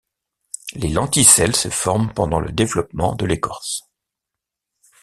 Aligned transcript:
Les 0.73 0.89
lenticelles 0.89 1.55
se 1.55 1.69
forment 1.69 2.11
pendant 2.11 2.39
le 2.39 2.51
développement 2.51 3.13
de 3.13 3.27
l'écorce. 3.27 3.83